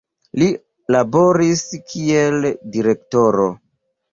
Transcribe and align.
Li 0.41 0.45
laboris 0.95 1.63
kiel 1.91 2.49
direktoro. 2.79 3.47